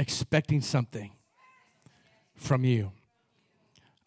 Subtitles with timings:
[0.00, 1.12] expecting something
[2.34, 2.90] from you.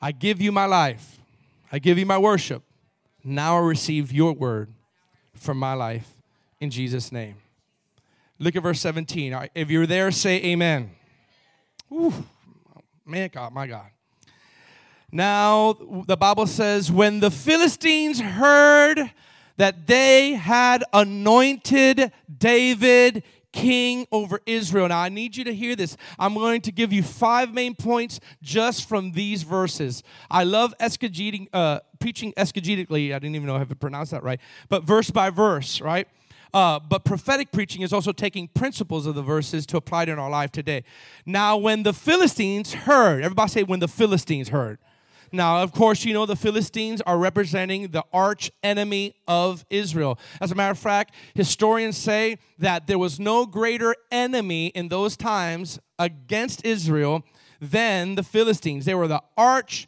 [0.02, 1.20] I give you my life,
[1.72, 2.64] I give you my worship.
[3.24, 4.74] Now I receive your word
[5.36, 6.10] from my life
[6.60, 7.36] in Jesus' name.
[8.40, 9.50] Look at verse 17.
[9.56, 10.90] If you're there, say amen.
[11.92, 12.12] Ooh,
[13.06, 13.86] man, God, my God.
[15.12, 19.12] Now, the Bible says, when the Philistines heard
[19.58, 23.24] that they had anointed David
[23.54, 24.90] king over Israel.
[24.90, 25.96] Now, I need you to hear this.
[26.20, 30.04] I'm going to give you five main points just from these verses.
[30.30, 33.14] I love eschageting, uh, preaching eschagetically.
[33.16, 36.08] I didn't even know how to pronounce that right, but verse by verse, right?
[36.54, 40.20] Uh, but prophetic preaching is also taking principles of the verses to apply it in
[40.20, 40.84] our life today.
[41.26, 44.78] Now, when the Philistines heard, everybody say, when the Philistines heard.
[45.36, 50.20] Now, of course, you know the Philistines are representing the arch enemy of Israel.
[50.40, 55.18] As a matter of fact, historians say that there was no greater enemy in those
[55.18, 57.24] times against Israel
[57.60, 58.86] than the Philistines.
[58.86, 59.88] They were the arch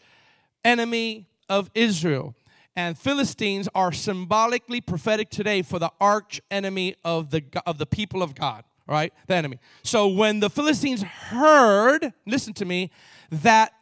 [0.64, 2.34] enemy of Israel.
[2.76, 8.24] And Philistines are symbolically prophetic today for the arch enemy of the, of the people
[8.24, 9.14] of God, right?
[9.28, 9.60] The enemy.
[9.84, 12.90] So when the Philistines heard, listen to me,
[13.30, 13.74] that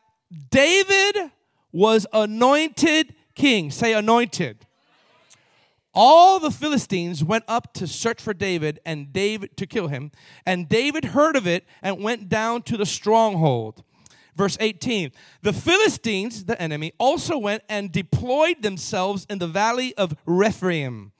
[0.51, 1.31] David
[1.73, 4.65] was anointed king, say anointed.
[5.93, 10.11] All the Philistines went up to search for David and David to kill him.
[10.45, 13.83] And David heard of it and went down to the stronghold.
[14.35, 15.11] Verse 18
[15.43, 21.11] The Philistines, the enemy, also went and deployed themselves in the valley of Rephaim.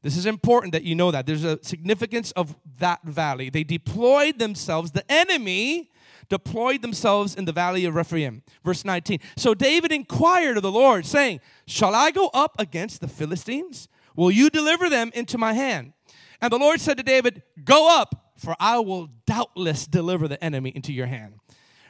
[0.00, 1.26] This is important that you know that.
[1.26, 3.50] There's a significance of that valley.
[3.50, 5.91] They deployed themselves, the enemy
[6.32, 8.42] deployed themselves in the valley of Rephaim.
[8.64, 9.20] Verse 19.
[9.36, 13.86] So David inquired of the Lord, saying, Shall I go up against the Philistines?
[14.16, 15.92] Will you deliver them into my hand?
[16.40, 20.72] And the Lord said to David, Go up, for I will doubtless deliver the enemy
[20.74, 21.34] into your hand.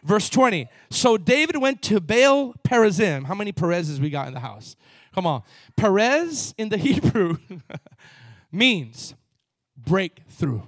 [0.03, 0.67] Verse 20.
[0.91, 3.27] So David went to Baal Perazim.
[3.27, 4.75] How many Perez's we got in the house?
[5.15, 5.45] Come on.
[5.77, 7.37] Perez in the Hebrew
[8.51, 9.15] means
[9.77, 10.63] breakthrough.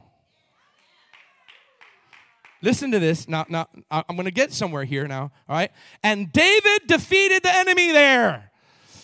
[2.65, 3.29] Listen to this.
[3.29, 5.31] Now, now I'm going to get somewhere here now.
[5.51, 5.71] All right.
[6.03, 8.51] And David defeated the enemy there.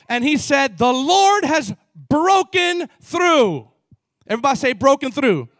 [0.08, 1.74] And he said, The Lord has
[2.08, 3.68] broken through.
[4.26, 5.50] Everybody say, broken through.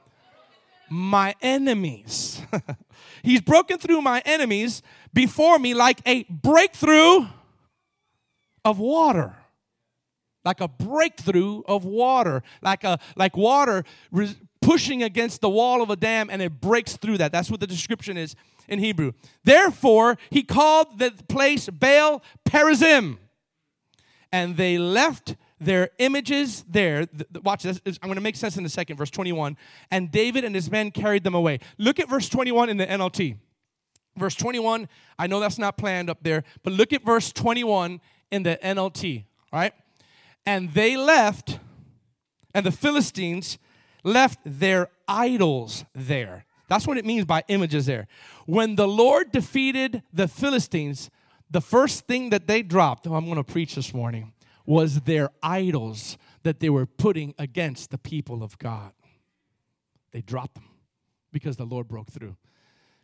[0.89, 2.41] My enemies.
[3.23, 4.81] He's broken through my enemies
[5.13, 7.27] before me like a breakthrough
[8.65, 9.37] of water.
[10.43, 12.43] Like a breakthrough of water.
[12.63, 16.97] Like a like water res- pushing against the wall of a dam and it breaks
[16.97, 17.33] through that.
[17.33, 18.35] That's what the description is
[18.69, 19.13] in Hebrew.
[19.45, 23.19] Therefore, he called the place Baal Perazim.
[24.33, 27.07] And they left their images there.
[27.43, 27.81] Watch this.
[27.87, 28.97] I'm going to make sense in a second.
[28.97, 29.57] Verse 21.
[29.91, 31.59] And David and his men carried them away.
[31.79, 33.37] Look at verse 21 in the NLT.
[34.17, 34.89] Verse 21,
[35.19, 38.01] I know that's not planned up there, but look at verse 21
[38.31, 39.73] in the NLT, all right?
[40.45, 41.59] And they left,
[42.53, 43.59] and the Philistines
[44.05, 46.45] left their idols there.
[46.69, 48.07] That's what it means by images there.
[48.47, 51.11] When the Lord defeated the Philistines,
[51.51, 54.33] the first thing that they dropped, oh, I'm going to preach this morning,
[54.65, 58.93] was their idols that they were putting against the people of God.
[60.13, 60.69] They dropped them
[61.33, 62.37] because the Lord broke through.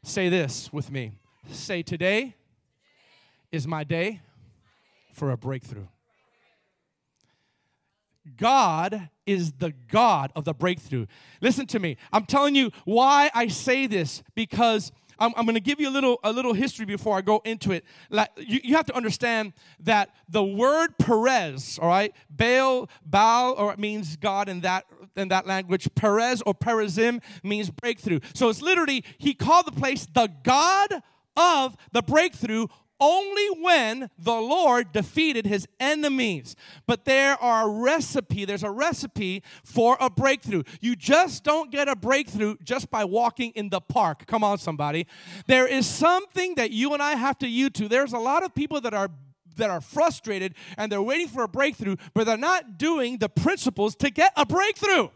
[0.02, 1.12] Say this with me.
[1.50, 2.36] Say, Today
[3.50, 4.20] is my day
[5.12, 5.86] for a breakthrough.
[8.36, 11.06] God is the God of the breakthrough.
[11.40, 11.96] Listen to me.
[12.12, 15.90] I'm telling you why I say this because I'm, I'm going to give you a
[15.90, 17.84] little a little history before I go into it.
[18.10, 23.72] Like, you, you have to understand that the word Perez, all right, Baal, Baal, or
[23.72, 24.84] it means God in that
[25.16, 25.88] in that language.
[25.94, 28.20] Perez or Perezim means breakthrough.
[28.34, 31.02] So it's literally he called the place the God
[31.36, 32.66] of the breakthrough
[33.00, 36.56] only when the Lord defeated his enemies.
[36.86, 40.62] But there are a recipe, there's a recipe for a breakthrough.
[40.80, 44.26] You just don't get a breakthrough just by walking in the park.
[44.26, 45.06] Come on, somebody.
[45.46, 47.88] There is something that you and I have to you to.
[47.88, 49.10] There's a lot of people that are
[49.56, 53.96] that are frustrated and they're waiting for a breakthrough, but they're not doing the principles
[53.96, 55.08] to get a breakthrough.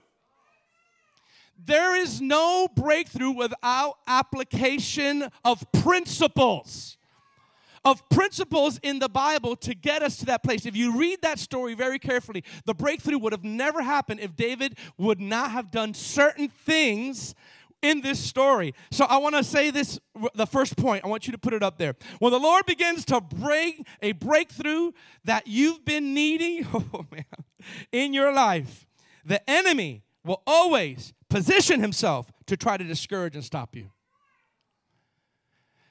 [1.63, 6.97] There is no breakthrough without application of principles
[7.85, 10.67] of principles in the Bible to get us to that place.
[10.67, 14.77] If you read that story very carefully, the breakthrough would have never happened if David
[14.99, 17.35] would not have done certain things
[17.83, 18.75] in this story.
[18.91, 19.99] So I want to say this
[20.35, 21.05] the first point.
[21.05, 21.95] I want you to put it up there.
[22.19, 24.93] When the Lord begins to bring a breakthrough
[25.25, 27.25] that you've been needing, oh man,
[27.93, 28.87] in your life,
[29.25, 33.91] the enemy will always position himself to try to discourage and stop you.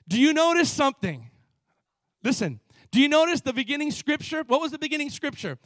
[0.07, 1.28] Do you notice something?
[2.23, 2.59] Listen,
[2.91, 4.43] do you notice the beginning scripture?
[4.47, 5.57] What was the beginning scripture?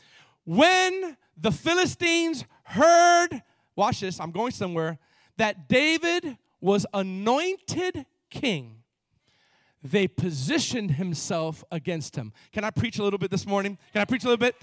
[0.45, 3.41] When the Philistines heard,
[3.75, 4.99] watch this, I'm going somewhere,
[5.37, 8.83] that David was anointed king,
[9.81, 12.31] they positioned himself against him.
[12.51, 13.77] Can I preach a little bit this morning?
[13.91, 14.55] Can I preach a little bit?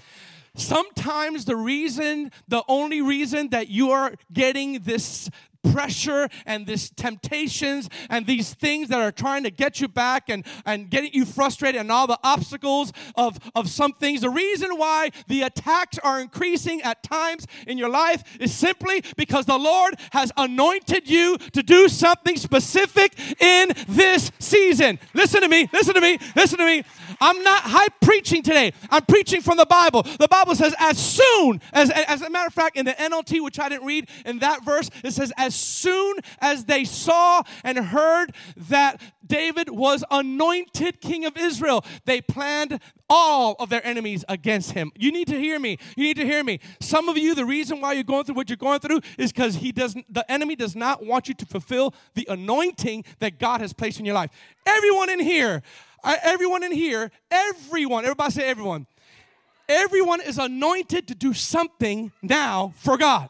[0.55, 5.29] Sometimes the reason, the only reason that you are getting this
[5.63, 10.45] pressure and these temptations and these things that are trying to get you back and,
[10.65, 14.21] and getting you frustrated and all the obstacles of, of some things.
[14.21, 19.45] The reason why the attacks are increasing at times in your life is simply because
[19.45, 24.99] the Lord has anointed you to do something specific in this season.
[25.13, 26.83] Listen to me, listen to me, listen to me.
[27.21, 28.73] I'm not hype preaching today.
[28.89, 30.03] I'm preaching from the Bible.
[30.03, 33.59] The Bible says, as soon as, as a matter of fact, in the NLT, which
[33.59, 38.33] I didn't read in that verse, it says, as soon as they saw and heard
[38.57, 42.79] that David was anointed king of Israel, they planned
[43.09, 44.91] all of their enemies against him.
[44.97, 45.77] You need to hear me.
[45.95, 46.59] You need to hear me.
[46.79, 49.55] Some of you, the reason why you're going through what you're going through is because
[49.55, 53.73] he doesn't, the enemy does not want you to fulfill the anointing that God has
[53.73, 54.31] placed in your life.
[54.65, 55.61] Everyone in here,
[56.03, 58.87] everyone in here, everyone, everybody say everyone.
[59.69, 63.29] Everyone is anointed to do something now for God.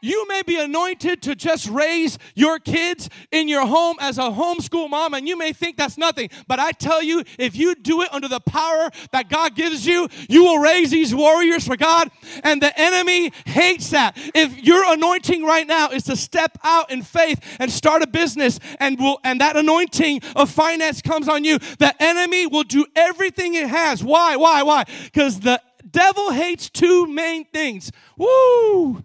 [0.00, 4.90] You may be anointed to just raise your kids in your home as a homeschool
[4.90, 6.30] mom, and you may think that's nothing.
[6.46, 10.08] But I tell you, if you do it under the power that God gives you,
[10.28, 12.10] you will raise these warriors for God,
[12.44, 14.16] and the enemy hates that.
[14.34, 18.60] If your anointing right now is to step out in faith and start a business,
[18.78, 23.54] and will and that anointing of finance comes on you, the enemy will do everything
[23.54, 24.04] it has.
[24.04, 24.36] Why?
[24.36, 24.62] Why?
[24.62, 24.84] Why?
[25.04, 25.60] Because the
[25.90, 27.90] devil hates two main things.
[28.16, 29.04] Woo!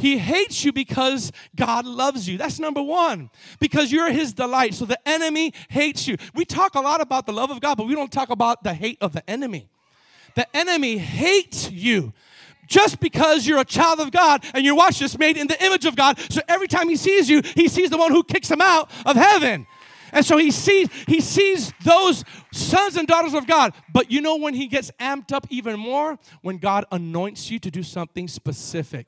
[0.00, 2.38] He hates you because God loves you.
[2.38, 4.72] That's number one, because you're his delight.
[4.72, 6.16] So the enemy hates you.
[6.34, 8.72] We talk a lot about the love of God, but we don't talk about the
[8.72, 9.68] hate of the enemy.
[10.36, 12.14] The enemy hates you
[12.66, 15.84] just because you're a child of God and your watch is made in the image
[15.84, 16.18] of God.
[16.30, 19.16] So every time he sees you, he sees the one who kicks him out of
[19.16, 19.66] heaven.
[20.12, 23.74] And so he sees he sees those sons and daughters of God.
[23.92, 27.70] But you know when he gets amped up even more when God anoints you to
[27.70, 29.06] do something specific.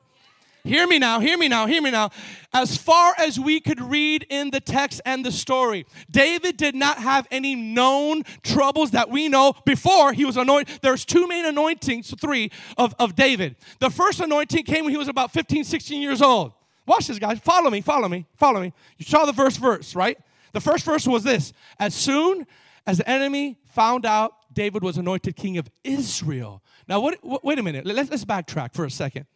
[0.64, 2.11] Hear me now, hear me now, hear me now.
[2.53, 6.99] As far as we could read in the text and the story, David did not
[6.99, 10.79] have any known troubles that we know before he was anointed.
[10.81, 13.56] There's two main anointings, three, of, of David.
[13.81, 16.53] The first anointing came when he was about 15, 16 years old.
[16.87, 17.41] Watch this, guys.
[17.41, 18.73] Follow me, follow me, follow me.
[18.99, 20.17] You saw the first verse, right?
[20.53, 22.47] The first verse was this As soon
[22.87, 26.62] as the enemy found out David was anointed king of Israel.
[26.87, 27.87] Now, what, wait a minute.
[27.87, 29.26] Let's, let's backtrack for a second.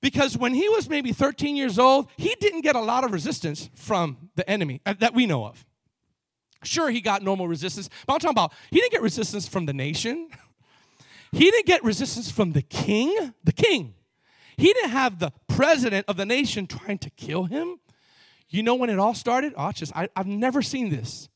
[0.00, 3.68] Because when he was maybe 13 years old, he didn't get a lot of resistance
[3.74, 5.64] from the enemy uh, that we know of.
[6.62, 9.72] Sure, he got normal resistance, but I'm talking about he didn't get resistance from the
[9.72, 10.28] nation.
[11.32, 13.94] He didn't get resistance from the king, the king.
[14.56, 17.78] He didn't have the president of the nation trying to kill him.
[18.48, 19.54] You know when it all started?
[19.56, 21.28] Oh, just I, I've never seen this.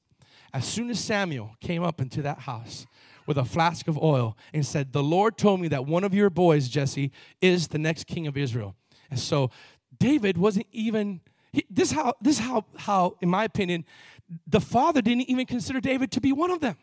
[0.53, 2.87] As soon as Samuel came up into that house,
[3.27, 6.31] with a flask of oil and said, The Lord told me that one of your
[6.31, 7.11] boys, Jesse,
[7.41, 8.75] is the next king of Israel.
[9.11, 9.51] And so
[9.99, 11.21] David wasn't even,
[11.53, 13.85] he, this how, this how, how, in my opinion,
[14.47, 16.77] the father didn't even consider David to be one of them.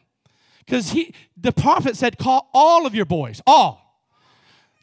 [0.66, 3.81] Because he, the prophet said, Call all of your boys, all.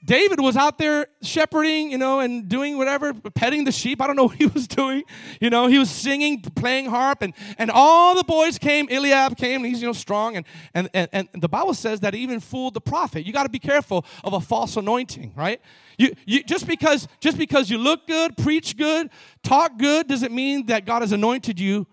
[0.05, 4.01] David was out there shepherding, you know, and doing whatever, petting the sheep.
[4.01, 5.03] I don't know what he was doing.
[5.41, 8.89] You know, he was singing, playing harp, and, and all the boys came.
[8.91, 10.37] Eliab came, and he's, you know, strong.
[10.37, 13.27] And, and, and, and the Bible says that he even fooled the prophet.
[13.27, 15.61] You got to be careful of a false anointing, right?
[15.99, 19.11] You, you, just, because, just because you look good, preach good,
[19.43, 21.87] talk good, doesn't mean that God has anointed you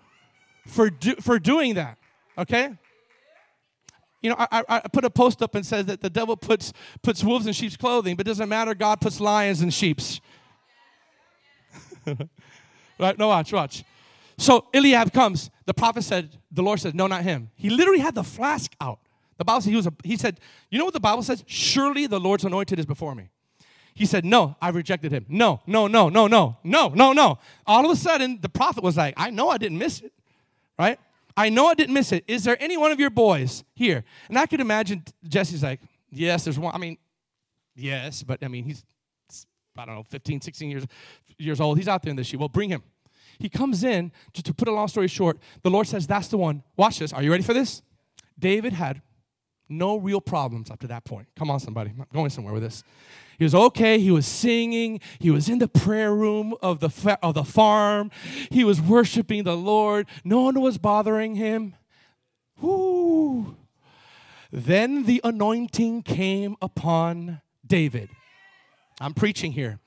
[0.68, 1.98] for, do, for doing that,
[2.38, 2.78] okay?
[4.26, 7.24] You know, I, I put a post up and says that the devil puts, puts
[7.24, 8.74] wolves in sheep's clothing, but it doesn't matter.
[8.74, 10.20] God puts lions in sheep's.
[13.00, 13.20] right?
[13.20, 13.84] No, watch, watch.
[14.40, 15.52] So Eliab comes.
[15.68, 17.52] The prophet said, the Lord said, no, not him.
[17.54, 18.98] He literally had the flask out.
[19.38, 20.40] The Bible said he was a, he said,
[20.72, 21.44] you know what the Bible says?
[21.46, 23.30] Surely the Lord's anointed is before me.
[23.94, 25.28] He said, No, I rejected him.
[25.30, 27.38] No, no, no, no, no, no, no, no.
[27.68, 30.12] All of a sudden, the prophet was like, I know I didn't miss it,
[30.80, 31.00] right?
[31.38, 32.24] I know I didn't miss it.
[32.28, 34.04] Is there any one of your boys here?
[34.30, 36.74] And I could imagine Jesse's like, yes, there's one.
[36.74, 36.98] I mean,
[37.76, 38.84] yes, but I mean, he's,
[39.78, 40.86] I don't know, 15, 16 years,
[41.38, 41.78] years old.
[41.78, 42.40] He's out there in the sheep.
[42.40, 42.84] Well, bring him.
[43.38, 46.38] He comes in, just to put a long story short, the Lord says, that's the
[46.38, 46.64] one.
[46.78, 47.12] Watch this.
[47.12, 47.82] Are you ready for this?
[48.40, 49.02] David had
[49.68, 51.28] No real problems up to that point.
[51.36, 51.92] Come on, somebody.
[51.98, 52.84] I'm going somewhere with this.
[53.38, 54.00] He was okay.
[54.00, 55.02] He was singing.
[55.20, 58.12] He was in the prayer room of the, fa- of the farm.
[58.52, 60.08] He was worshiping the Lord.
[60.24, 61.76] No one was bothering him.
[62.62, 63.58] Whoo.
[64.52, 68.10] Then the anointing came upon David.
[69.02, 69.80] I'm preaching here.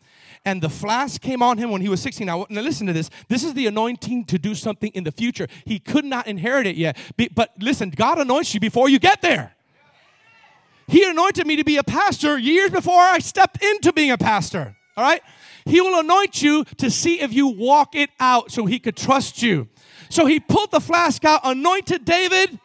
[0.45, 2.27] And the flask came on him when he was 16.
[2.27, 3.11] Now, now, listen to this.
[3.29, 5.49] This is the anointing to do something in the future.
[5.65, 6.97] He could not inherit it yet.
[7.35, 9.55] But listen, God anoints you before you get there.
[10.89, 14.77] He anointed me to be a pastor years before I stepped into being a pastor.
[14.97, 15.23] All right?
[15.65, 19.43] He will anoint you to see if you walk it out so he could trust
[19.43, 19.69] you.
[20.09, 22.59] So he pulled the flask out, anointed David,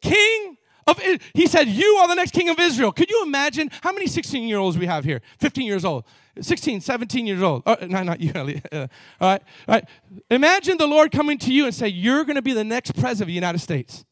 [0.00, 0.56] king
[0.86, 1.00] of
[1.34, 2.92] He said, You are the next king of Israel.
[2.92, 5.20] Could you imagine how many 16 year olds we have here?
[5.38, 6.04] 15 years old.
[6.40, 7.62] 16, 17 years old.
[7.66, 8.32] Uh, no, not you.
[8.72, 8.86] Uh,
[9.20, 9.84] all right, all right.
[10.30, 13.22] Imagine the Lord coming to you and say, You're going to be the next president
[13.22, 14.04] of the United States.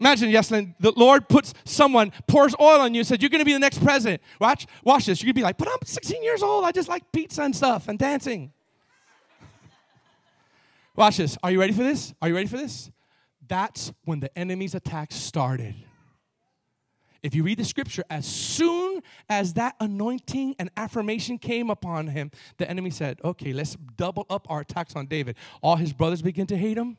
[0.00, 3.44] Imagine, Yeslin, the Lord puts someone, pours oil on you and says, You're going to
[3.44, 4.22] be the next president.
[4.40, 5.20] Watch, watch this.
[5.20, 6.64] You're going to be like, But I'm 16 years old.
[6.64, 8.52] I just like pizza and stuff and dancing.
[10.96, 11.36] watch this.
[11.42, 12.14] Are you ready for this?
[12.22, 12.90] Are you ready for this?
[13.48, 15.74] That's when the enemy's attack started.
[17.22, 22.30] If you read the scripture, as soon as that anointing and affirmation came upon him,
[22.58, 25.36] the enemy said, Okay, let's double up our attacks on David.
[25.60, 26.96] All his brothers begin to hate him.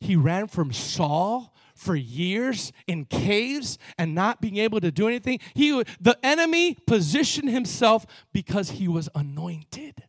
[0.00, 5.38] He ran from Saul for years in caves and not being able to do anything.
[5.54, 5.70] He,
[6.00, 10.02] the enemy positioned himself because he was anointed.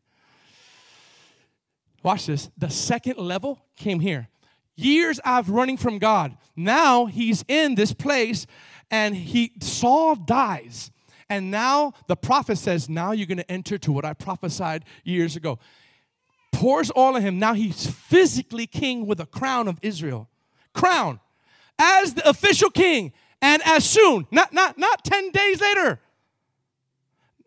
[2.01, 2.49] Watch this.
[2.57, 4.29] The second level came here.
[4.75, 6.35] Years of running from God.
[6.55, 8.47] Now he's in this place
[8.89, 10.91] and he Saul dies.
[11.29, 15.35] And now the prophet says, Now you're going to enter to what I prophesied years
[15.35, 15.59] ago.
[16.51, 17.37] Pours all on him.
[17.37, 20.29] Now he's physically king with a crown of Israel.
[20.73, 21.19] Crown
[21.79, 25.99] as the official king and as soon, not, not, not 10 days later,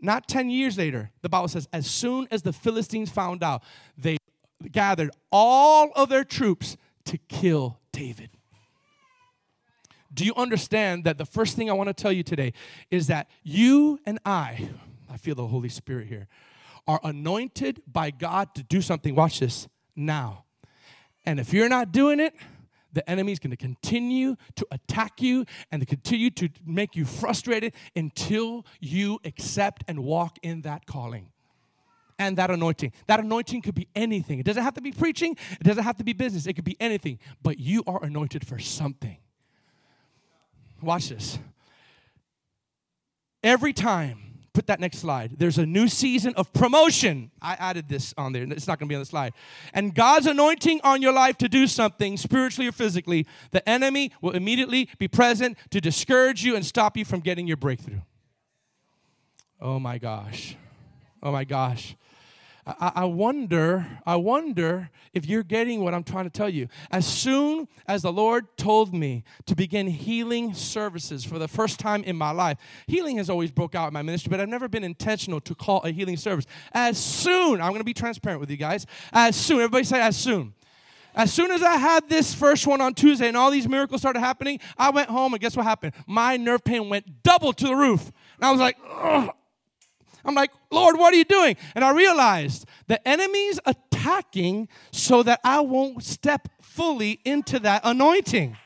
[0.01, 3.63] not 10 years later, the Bible says, as soon as the Philistines found out,
[3.97, 4.17] they
[4.71, 8.31] gathered all of their troops to kill David.
[10.15, 12.53] Do you understand that the first thing I want to tell you today
[12.91, 14.71] is that you and I,
[15.11, 16.29] I feel the Holy Spirit here,
[16.87, 20.45] are anointed by God to do something, watch this, now.
[21.25, 22.35] And if you're not doing it,
[22.93, 27.05] the enemy is going to continue to attack you and to continue to make you
[27.05, 31.31] frustrated until you accept and walk in that calling
[32.19, 32.93] and that anointing.
[33.07, 34.39] That anointing could be anything.
[34.39, 36.77] It doesn't have to be preaching, it doesn't have to be business, it could be
[36.81, 37.19] anything.
[37.43, 39.19] But you are anointed for something.
[40.81, 41.39] Watch this.
[43.43, 45.39] Every time Put that next slide.
[45.39, 47.31] There's a new season of promotion.
[47.41, 48.43] I added this on there.
[48.43, 49.33] It's not going to be on the slide.
[49.73, 54.33] And God's anointing on your life to do something spiritually or physically, the enemy will
[54.33, 58.01] immediately be present to discourage you and stop you from getting your breakthrough.
[59.59, 60.57] Oh my gosh.
[61.23, 61.97] Oh my gosh.
[62.65, 66.69] I, wonder, I wonder if you're getting what I'm trying to tell you.
[66.93, 72.05] As soon as the Lord told me to begin healing services for the first time
[72.05, 74.85] in my life, healing has always broke out in my ministry, but I've never been
[74.85, 76.47] intentional to call a healing service.
[76.73, 78.87] As soon, I'm going to be transparent with you guys.
[79.13, 80.55] As soon, everybody say as soon.
[81.17, 84.21] As soon as I had this first one on Tuesday and all these miracles started
[84.21, 85.95] happening, I went home and guess what happened?
[86.07, 88.13] My nerve pain went double to the roof.
[88.37, 89.31] And I was like, Ugh.
[90.25, 91.57] I'm like, Lord, what are you doing?
[91.75, 98.57] And I realized the enemy's attacking so that I won't step fully into that anointing.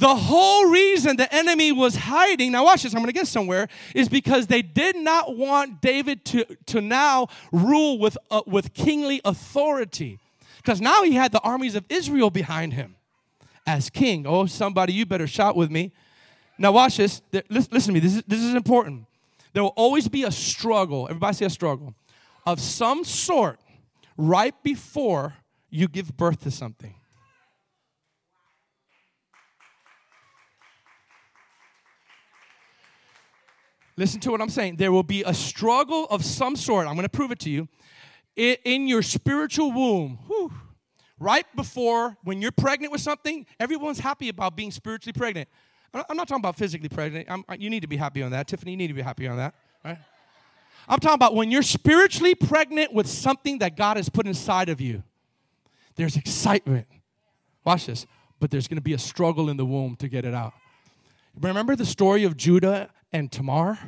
[0.00, 4.08] The whole reason the enemy was hiding, now watch this, I'm gonna get somewhere, is
[4.08, 10.18] because they did not want David to, to now rule with, uh, with kingly authority.
[10.56, 12.96] Because now he had the armies of Israel behind him
[13.66, 14.26] as king.
[14.26, 15.92] Oh, somebody, you better shout with me.
[16.58, 17.20] Now, watch this.
[17.50, 19.06] Listen, to me, this is, this is important.
[19.54, 21.94] There will always be a struggle, everybody say a struggle,
[22.44, 23.60] of some sort
[24.18, 25.34] right before
[25.70, 26.94] you give birth to something.
[33.96, 34.76] Listen to what I'm saying.
[34.76, 36.88] There will be a struggle of some sort.
[36.88, 37.68] I'm going to prove it to you.
[38.36, 40.52] In your spiritual womb, whew,
[41.20, 45.48] right before when you're pregnant with something, everyone's happy about being spiritually pregnant.
[45.94, 47.28] I'm not talking about physically pregnant.
[47.30, 48.48] I'm, you need to be happy on that.
[48.48, 49.98] Tiffany, you need to be happy on that, right?
[50.88, 54.80] I'm talking about when you're spiritually pregnant with something that God has put inside of
[54.80, 55.02] you.
[55.96, 56.86] There's excitement.
[57.64, 58.06] Watch this.
[58.40, 60.52] But there's going to be a struggle in the womb to get it out.
[61.40, 63.78] Remember the story of Judah and Tamar?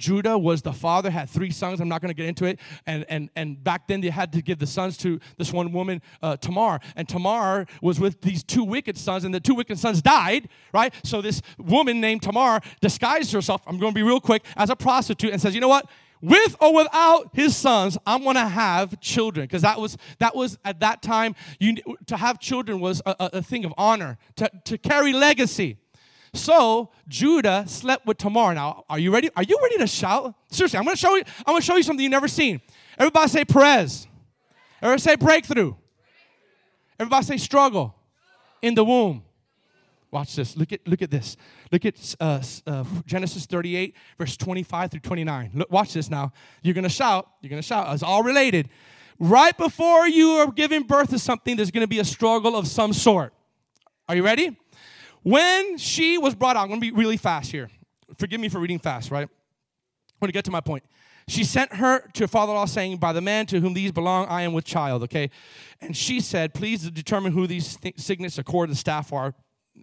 [0.00, 1.80] Judah was the father, had three sons.
[1.80, 2.58] I'm not going to get into it.
[2.86, 6.02] And, and, and back then they had to give the sons to this one woman,
[6.22, 6.80] uh, Tamar.
[6.96, 10.92] And Tamar was with these two wicked sons, and the two wicked sons died, right?
[11.04, 14.76] So this woman named Tamar disguised herself, I'm going to be real quick, as a
[14.76, 15.88] prostitute and says, you know what?
[16.22, 20.58] with or without his sons i'm going to have children because that was that was
[20.66, 21.74] at that time you
[22.06, 25.78] to have children was a, a, thing of honor to, to carry legacy
[26.32, 30.78] so judah slept with tamar now are you ready are you ready to shout seriously
[30.78, 32.60] i'm to show you i'm to show you something you've never seen
[32.98, 34.06] everybody say perez
[34.80, 35.74] everybody say breakthrough
[36.98, 37.94] everybody say struggle
[38.62, 39.22] in the womb
[40.10, 40.56] Watch this.
[40.56, 41.36] Look at look at this.
[41.70, 45.50] Look at uh, uh, Genesis 38, verse 25 through 29.
[45.54, 46.32] Look, watch this now.
[46.62, 47.28] You're gonna shout.
[47.40, 47.92] You're gonna shout.
[47.94, 48.68] It's all related.
[49.20, 52.92] Right before you are giving birth to something, there's gonna be a struggle of some
[52.92, 53.32] sort.
[54.08, 54.56] Are you ready?
[55.22, 57.70] When she was brought out, I'm gonna be really fast here.
[58.16, 59.28] Forgive me for reading fast, right?
[59.28, 60.84] I'm gonna get to my point.
[61.28, 64.42] She sent her to her father-in-law, saying, "By the man to whom these belong, I
[64.42, 65.30] am with child." Okay,
[65.80, 69.34] and she said, "Please determine who these th- signets accord, cord and staff are."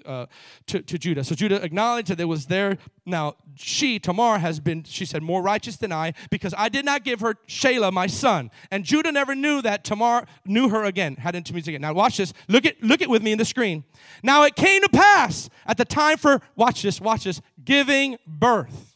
[0.06, 0.26] Uh,
[0.68, 1.24] to, to Judah.
[1.24, 2.78] So Judah acknowledged that it was there.
[3.06, 7.04] Now, she, Tamar, has been, she said, more righteous than I because I did not
[7.04, 8.52] give her Shelah, my son.
[8.72, 11.82] And Judah never knew that Tamar knew her again, had intimacy again.
[11.82, 12.34] Now, watch this.
[12.48, 13.84] Look at, look at with me in the screen.
[14.24, 18.96] Now, it came to pass at the time for, watch this, watch this, giving birth.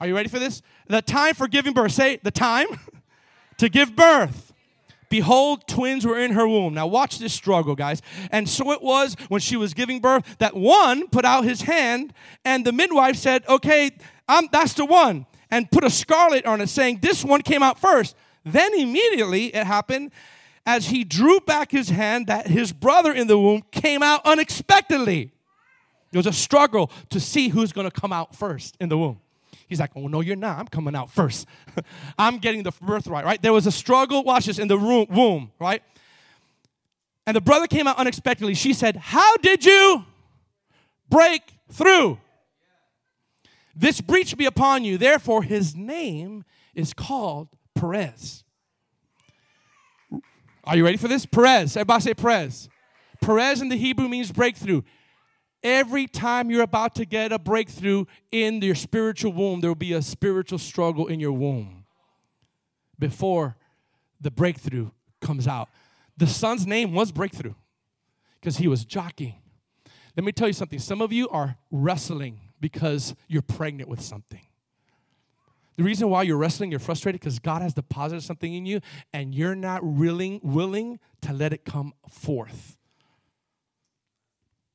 [0.00, 0.62] Are you ready for this?
[0.86, 1.92] The time for giving birth.
[1.92, 2.66] Say the time
[3.58, 4.47] to give birth
[5.08, 6.74] Behold, twins were in her womb.
[6.74, 8.02] Now, watch this struggle, guys.
[8.30, 12.12] And so it was when she was giving birth that one put out his hand,
[12.44, 13.90] and the midwife said, Okay,
[14.28, 17.78] I'm, that's the one, and put a scarlet on it, saying, This one came out
[17.78, 18.14] first.
[18.44, 20.10] Then immediately it happened
[20.66, 25.32] as he drew back his hand that his brother in the womb came out unexpectedly.
[26.10, 29.20] There was a struggle to see who's going to come out first in the womb.
[29.68, 30.58] He's like, oh, no, you're not.
[30.58, 31.46] I'm coming out first.
[32.18, 33.40] I'm getting the birthright, right?
[33.40, 35.82] There was a struggle, watch this, in the room, womb, right?
[37.26, 38.54] And the brother came out unexpectedly.
[38.54, 40.04] She said, How did you
[41.10, 42.18] break through?
[43.76, 44.96] This breach be upon you.
[44.96, 46.44] Therefore, his name
[46.74, 48.44] is called Perez.
[50.64, 51.26] Are you ready for this?
[51.26, 51.76] Perez.
[51.76, 52.68] Everybody say Perez.
[53.20, 54.82] Perez in the Hebrew means breakthrough.
[55.62, 59.92] Every time you're about to get a breakthrough in your spiritual womb, there will be
[59.92, 61.84] a spiritual struggle in your womb
[62.98, 63.56] before
[64.20, 64.90] the breakthrough
[65.20, 65.68] comes out.
[66.16, 67.54] The son's name was Breakthrough
[68.40, 69.40] because he was jockeying.
[70.16, 70.78] Let me tell you something.
[70.78, 74.40] Some of you are wrestling because you're pregnant with something.
[75.76, 78.80] The reason why you're wrestling, you're frustrated because God has deposited something in you
[79.12, 82.77] and you're not willing, willing to let it come forth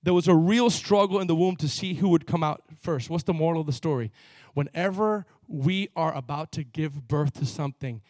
[0.03, 3.09] there was a real struggle in the womb to see who would come out first.
[3.09, 4.11] What's the moral of the story?
[4.53, 8.01] Whenever we are about to give birth to something,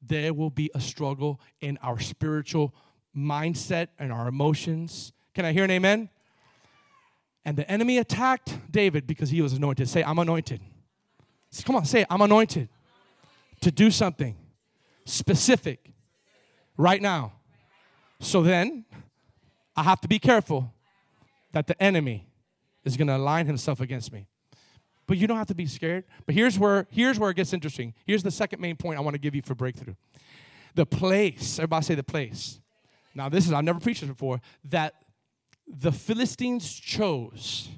[0.00, 2.74] there will be a struggle in our spiritual
[3.16, 5.12] mindset and our emotions.
[5.34, 6.08] Can I hear an amen?
[7.44, 9.88] And the enemy attacked David because he was anointed.
[9.88, 10.60] Say, I'm anointed.
[11.64, 12.06] Come on, say.
[12.08, 12.68] I'm anointed
[13.60, 14.36] to do something
[15.04, 15.92] specific
[16.76, 17.32] right now.
[18.20, 18.84] So then,
[19.76, 20.72] I have to be careful
[21.52, 22.26] that the enemy
[22.84, 24.26] is going to align himself against me.
[25.06, 26.04] But you don't have to be scared.
[26.26, 27.94] But here's where here's where it gets interesting.
[28.06, 29.94] Here's the second main point I want to give you for breakthrough.
[30.74, 32.60] The place, everybody say the place.
[33.14, 34.94] Now this is I've never preached this before that
[35.66, 37.68] the Philistines chose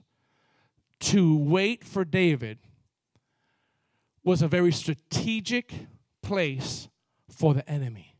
[1.00, 2.58] to wait for David
[4.22, 5.72] was a very strategic
[6.22, 6.88] place
[7.28, 8.16] for the enemy.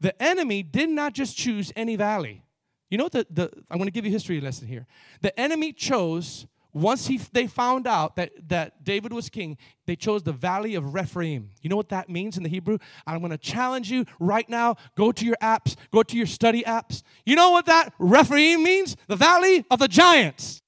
[0.00, 2.44] The enemy did not just choose any valley.
[2.90, 4.86] You know what the, the I'm going to give you a history lesson here.
[5.20, 10.22] The enemy chose, once he, they found out that, that David was king, they chose
[10.22, 11.50] the valley of Rephaim.
[11.60, 12.78] You know what that means in the Hebrew?
[13.06, 14.76] I'm going to challenge you right now.
[14.96, 17.02] Go to your apps, go to your study apps.
[17.26, 18.96] You know what that Rephaim means?
[19.06, 20.62] The valley of the giants.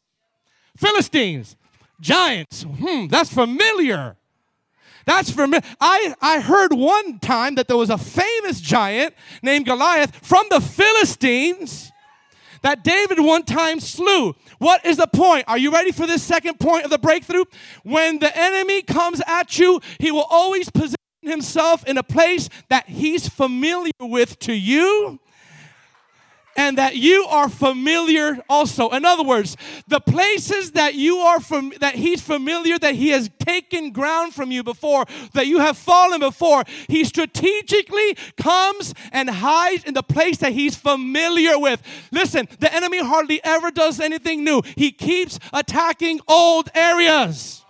[0.76, 1.56] Philistines,
[2.00, 2.62] giants.
[2.62, 4.16] Hmm, that's familiar.
[5.06, 5.62] That's familiar.
[5.80, 10.60] I, I heard one time that there was a famous giant named Goliath from the
[10.60, 11.90] Philistines
[12.62, 14.34] that David one time slew.
[14.58, 15.44] What is the point?
[15.48, 17.44] Are you ready for this second point of the breakthrough?
[17.82, 22.88] When the enemy comes at you, he will always position himself in a place that
[22.88, 25.20] he's familiar with to you
[26.56, 28.90] and that you are familiar also.
[28.90, 29.56] In other words,
[29.88, 34.50] the places that you are from that he's familiar that he has taken ground from
[34.50, 40.38] you before, that you have fallen before, he strategically comes and hides in the place
[40.38, 41.82] that he's familiar with.
[42.10, 44.62] Listen, the enemy hardly ever does anything new.
[44.76, 47.64] He keeps attacking old areas.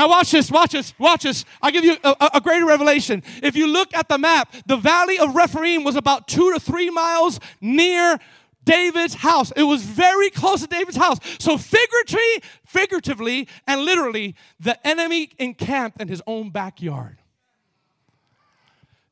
[0.00, 1.44] Now, watch this, watch this, watch this.
[1.60, 3.22] I'll give you a, a, a, greater revelation.
[3.42, 6.88] If you look at the map, the valley of Rephaim was about two to three
[6.88, 8.18] miles near
[8.64, 9.52] David's house.
[9.54, 11.18] It was very close to David's house.
[11.38, 17.18] So, figuratively, figuratively and literally, the enemy encamped in his own backyard.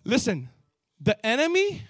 [0.04, 0.48] Listen,
[1.02, 1.82] the enemy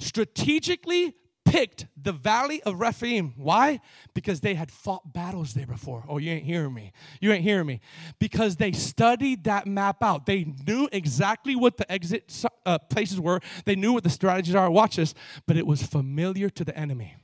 [0.00, 1.14] strategically
[1.52, 3.34] picked the valley of Rephaim.
[3.36, 3.80] Why?
[4.14, 6.02] Because they had fought battles there before.
[6.08, 6.92] Oh, you ain't hearing me.
[7.20, 7.80] You ain't hearing me.
[8.18, 10.24] Because they studied that map out.
[10.24, 14.70] They knew exactly what the exit uh, places were, they knew what the strategies are.
[14.70, 15.12] Watch this.
[15.46, 17.16] But it was familiar to the enemy.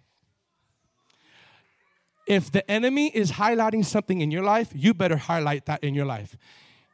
[2.27, 6.05] If the enemy is highlighting something in your life, you better highlight that in your
[6.05, 6.37] life.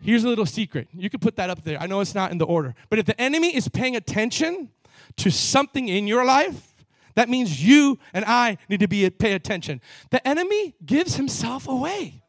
[0.00, 0.86] Here's a little secret.
[0.94, 1.82] You can put that up there.
[1.82, 2.76] I know it's not in the order.
[2.90, 4.70] But if the enemy is paying attention
[5.16, 6.73] to something in your life,
[7.14, 9.80] that means you and I need to be pay attention.
[10.10, 12.22] The enemy gives himself away.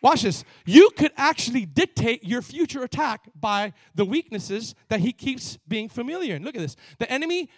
[0.00, 0.44] Watch this.
[0.64, 6.36] You could actually dictate your future attack by the weaknesses that he keeps being familiar
[6.36, 6.44] in.
[6.44, 6.76] Look at this.
[6.98, 7.50] The enemy,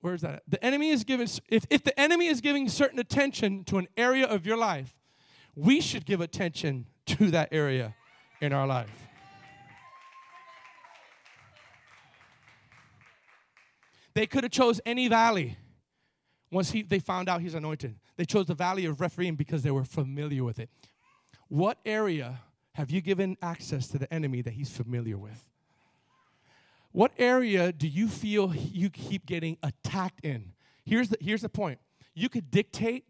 [0.00, 0.44] where is that?
[0.48, 4.24] The enemy is giving, if, if the enemy is giving certain attention to an area
[4.26, 4.94] of your life,
[5.54, 7.94] we should give attention to that area
[8.40, 9.03] in our life.
[14.14, 15.58] They could have chose any valley
[16.50, 17.96] once he, they found out he's anointed.
[18.16, 20.70] They chose the valley of Rephaim because they were familiar with it.
[21.48, 22.40] What area
[22.72, 25.48] have you given access to the enemy that he's familiar with?
[26.92, 30.52] What area do you feel you keep getting attacked in?
[30.84, 31.80] Here's the, here's the point.
[32.14, 33.04] You could dictate,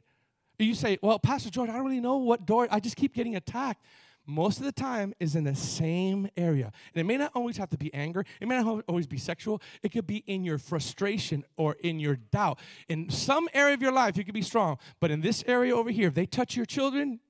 [0.59, 3.37] you say, Well, Pastor George, I don't really know what door, I just keep getting
[3.37, 3.85] attacked
[4.27, 6.73] most of the time is in the same area.
[6.95, 9.61] And it may not always have to be anger, it may not always be sexual,
[9.83, 12.59] it could be in your frustration or in your doubt.
[12.89, 15.91] In some area of your life, you could be strong, but in this area over
[15.91, 17.21] here, if they touch your children,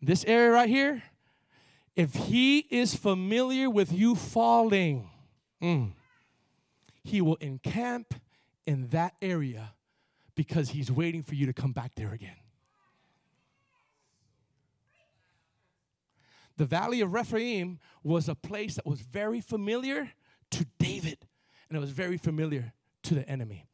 [0.00, 1.02] this area right here,
[1.94, 5.10] if he is familiar with you falling,
[5.62, 5.92] mm,
[7.04, 8.14] he will encamp
[8.66, 9.74] in that area
[10.34, 12.39] because he's waiting for you to come back there again.
[16.60, 20.10] The valley of Rephaim was a place that was very familiar
[20.50, 21.26] to David,
[21.66, 23.64] and it was very familiar to the enemy.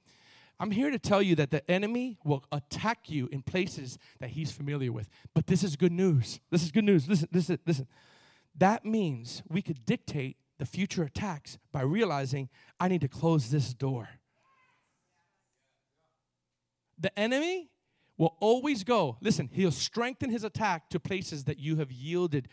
[0.61, 4.53] I'm here to tell you that the enemy will attack you in places that he's
[4.53, 5.09] familiar with.
[5.35, 6.38] But this is good news.
[6.49, 7.09] This is good news.
[7.09, 7.88] Listen, listen, listen.
[8.57, 13.75] That means we could dictate the future attacks by realizing I need to close this
[13.75, 14.11] door.
[17.01, 17.68] The enemy
[18.16, 22.49] will always go, listen, he'll strengthen his attack to places that you have yielded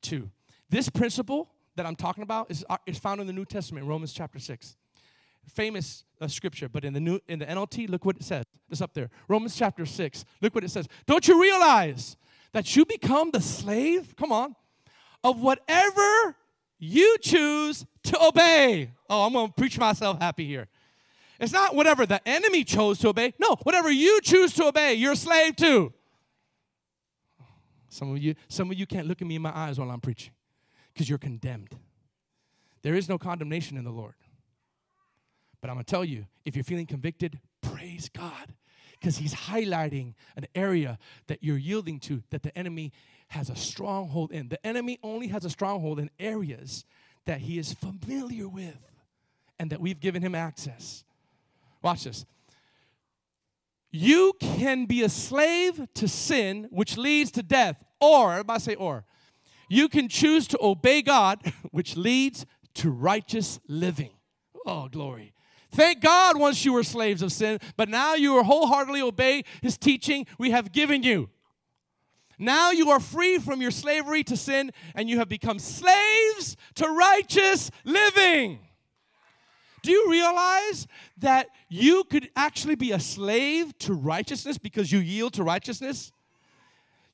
[0.00, 0.30] two.
[0.70, 4.12] This principle that I'm talking about is, uh, is found in the New Testament, Romans
[4.12, 4.76] chapter 6.
[5.46, 8.44] Famous uh, scripture, but in the new in the NLT, look what it says.
[8.70, 9.08] It's up there.
[9.28, 10.24] Romans chapter 6.
[10.42, 10.86] Look what it says.
[11.06, 12.18] Don't you realize
[12.52, 14.14] that you become the slave?
[14.16, 14.54] Come on.
[15.24, 16.36] Of whatever
[16.78, 18.90] you choose to obey.
[19.08, 20.68] Oh, I'm gonna preach myself happy here.
[21.40, 23.32] It's not whatever the enemy chose to obey.
[23.38, 25.92] No, whatever you choose to obey, you're a slave to.
[27.88, 30.00] Some of you, some of you can't look at me in my eyes while I'm
[30.00, 30.32] preaching
[30.92, 31.76] because you're condemned.
[32.82, 34.14] There is no condemnation in the Lord.
[35.60, 38.54] But I'm going to tell you, if you're feeling convicted, praise God
[38.98, 42.92] because He's highlighting an area that you're yielding to that the enemy
[43.28, 44.48] has a stronghold in.
[44.48, 46.84] The enemy only has a stronghold in areas
[47.26, 48.78] that he is familiar with
[49.58, 51.04] and that we've given him access.
[51.82, 52.24] Watch this.
[53.90, 59.04] You can be a slave to sin, which leads to death, or, everybody say or.
[59.68, 64.10] You can choose to obey God, which leads to righteous living.
[64.66, 65.32] Oh, glory.
[65.70, 69.76] Thank God once you were slaves of sin, but now you are wholeheartedly obey his
[69.76, 71.28] teaching we have given you.
[72.38, 76.88] Now you are free from your slavery to sin and you have become slaves to
[76.88, 78.60] righteous living.
[79.88, 85.32] Do you realize that you could actually be a slave to righteousness because you yield
[85.32, 86.12] to righteousness?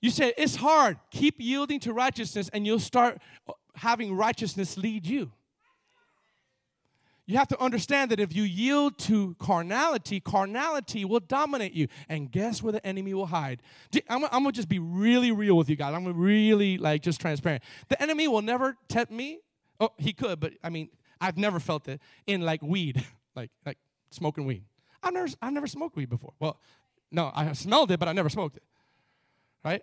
[0.00, 0.98] You say, it's hard.
[1.12, 3.18] Keep yielding to righteousness and you'll start
[3.76, 5.30] having righteousness lead you.
[7.26, 11.86] You have to understand that if you yield to carnality, carnality will dominate you.
[12.08, 13.62] And guess where the enemy will hide?
[14.08, 15.94] I'm, to just be really real with you guys.
[15.94, 17.62] I'm gonna really like just transparent.
[17.86, 19.38] The enemy will never tempt me.
[19.78, 20.88] Oh, he could, but I mean,
[21.20, 23.04] I've never felt it in like weed,
[23.36, 23.78] like like
[24.10, 24.64] smoking weed.
[25.02, 26.32] I've never I've never smoked weed before.
[26.38, 26.58] Well,
[27.10, 28.62] no, I smelled it, but I never smoked it.
[29.64, 29.82] Right?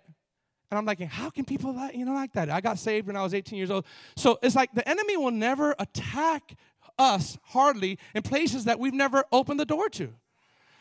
[0.70, 2.48] And I'm like, how can people like, you know like that?
[2.48, 3.84] I got saved when I was 18 years old.
[4.16, 6.54] So it's like the enemy will never attack
[6.98, 10.14] us hardly in places that we've never opened the door to.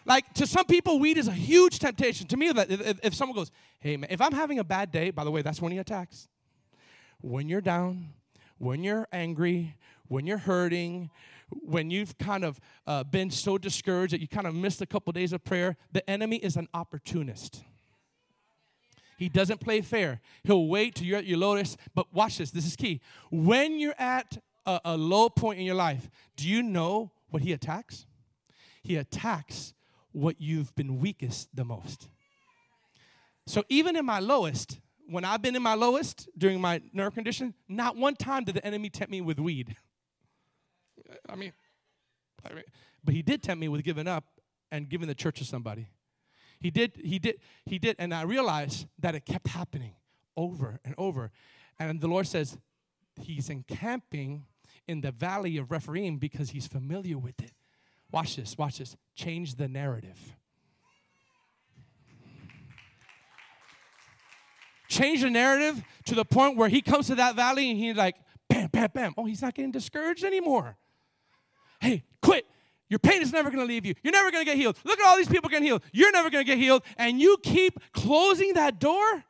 [0.06, 2.28] Like to some people, weed is a huge temptation.
[2.28, 5.24] To me, if, if someone goes, "Hey man, if I'm having a bad day," by
[5.24, 6.28] the way, that's when he attacks.
[7.20, 8.14] When you're down,
[8.58, 9.76] when you're angry,
[10.12, 11.10] when you're hurting,
[11.50, 15.14] when you've kind of uh, been so discouraged that you kind of missed a couple
[15.14, 17.64] days of prayer, the enemy is an opportunist.
[19.18, 20.20] He doesn't play fair.
[20.44, 21.78] He'll wait till you're at your lowest.
[21.96, 23.00] But watch this, this is key.
[23.30, 27.54] When you're at a, a low point in your life, do you know what he
[27.54, 28.06] attacks?
[28.84, 29.74] He attacks
[30.12, 32.10] what you've been weakest the most.
[33.48, 37.54] So even in my lowest, when I've been in my lowest during my nerve condition,
[37.70, 39.78] not one time did the enemy tempt me with weed.
[41.30, 41.54] I mean,
[42.50, 42.64] I mean,
[43.04, 44.26] but he did tempt me with giving up
[44.72, 45.88] and giving the church to somebody.
[46.60, 49.96] He did, he did, he did, and I realized that it kept happening
[50.38, 51.32] over and over.
[51.80, 52.58] And the Lord says,
[53.20, 54.46] He's encamping
[54.88, 57.52] in the valley of Rephaim because He's familiar with it.
[58.12, 58.96] Watch this, watch this.
[59.16, 60.18] Change the narrative.
[64.88, 68.16] Change the narrative to the point where he comes to that valley and he's like,
[68.50, 69.14] bam, bam, bam.
[69.18, 70.76] Oh, he's not getting discouraged anymore.
[71.82, 72.46] Hey, quit.
[72.90, 73.96] Your pain is never going to leave you.
[74.04, 74.78] You're never going to get healed.
[74.84, 75.82] Look at all these people getting healed.
[75.92, 76.84] You're never going to get healed.
[76.98, 79.24] And you keep closing that door.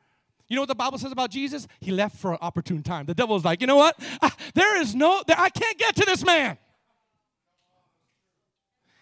[0.47, 1.67] You know what the Bible says about Jesus?
[1.79, 3.05] He left for an opportune time.
[3.05, 3.97] The devil's like, you know what?
[4.21, 6.57] Ah, there is no, there, I can't get to this man.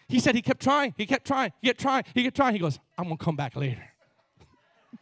[0.08, 2.52] He said he kept trying, he kept trying, he kept trying, he kept trying.
[2.52, 3.82] He goes, I'm gonna come back later.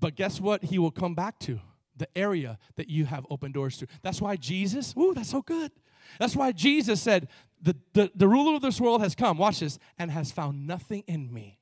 [0.00, 0.64] but guess what?
[0.64, 1.60] He will come back to
[1.96, 3.86] the area that you have open doors to.
[4.02, 5.72] That's why Jesus, ooh, that's so good.
[6.18, 7.28] That's why Jesus said,
[7.60, 11.02] the, the, the ruler of this world has come, watch this, and has found nothing
[11.06, 11.58] in me.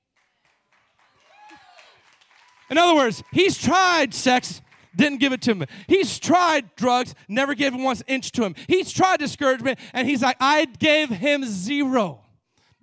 [2.70, 4.60] In other words, he's tried sex,
[4.96, 5.64] didn't give it to him.
[5.86, 8.54] He's tried drugs, never gave him one inch to him.
[8.66, 12.23] He's tried discouragement, and he's like, I gave him zero.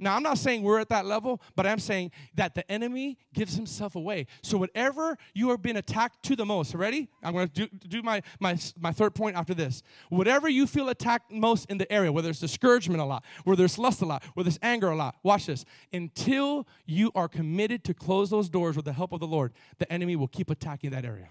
[0.02, 3.56] Now, I'm not saying we're at that level, but I'm saying that the enemy gives
[3.56, 4.26] himself away.
[4.42, 7.08] So, whatever you are being attacked to the most, ready?
[7.22, 9.84] I'm going to do, do my, my, my third point after this.
[10.10, 13.78] Whatever you feel attacked most in the area, whether it's discouragement a lot, whether there's
[13.78, 15.66] lust a lot, whether there's anger a lot, watch this.
[15.94, 19.92] Until you are committed to close those doors with the help of the Lord, the
[19.94, 21.30] enemy will keep attacking that area.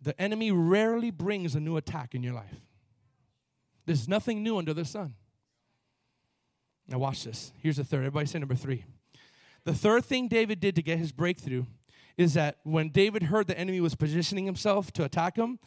[0.00, 2.60] The enemy rarely brings a new attack in your life.
[3.90, 5.14] There's nothing new under the sun.
[6.86, 7.50] Now, watch this.
[7.58, 8.02] Here's the third.
[8.02, 8.84] Everybody say number three.
[9.64, 11.64] The third thing David did to get his breakthrough
[12.16, 15.58] is that when David heard the enemy was positioning himself to attack him,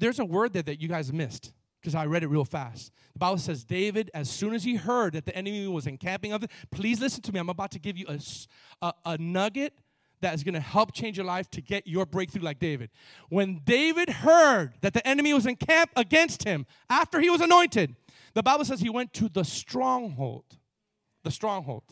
[0.00, 2.90] there's a word there that you guys missed because I read it real fast.
[3.12, 6.42] The Bible says, David, as soon as he heard that the enemy was encamping of
[6.42, 7.38] it, please listen to me.
[7.38, 8.18] I'm about to give you a,
[8.82, 9.72] a, a nugget
[10.20, 12.90] that is going to help change your life to get your breakthrough like David.
[13.28, 17.94] When David heard that the enemy was in camp against him after he was anointed,
[18.34, 20.44] the Bible says he went to the stronghold.
[21.24, 21.84] The stronghold.